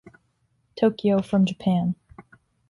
Tokyo 0.77 1.21
from 1.21 1.45
Japan. 1.45 1.93